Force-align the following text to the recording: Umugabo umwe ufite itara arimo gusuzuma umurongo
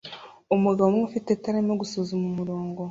Umugabo 0.55 0.87
umwe 0.91 1.03
ufite 1.09 1.27
itara 1.31 1.57
arimo 1.57 1.73
gusuzuma 1.81 2.25
umurongo 2.31 2.79